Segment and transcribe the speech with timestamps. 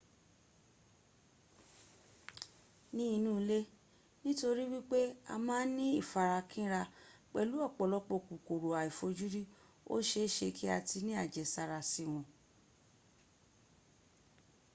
[2.95, 3.59] ni inu ile
[4.23, 4.99] nitori wipe
[5.33, 6.81] a ma n ni ifarakinra
[7.31, 9.41] pelu opolopo kokoro aifojuri
[9.93, 12.25] o seese ki a ti ni ajesara si won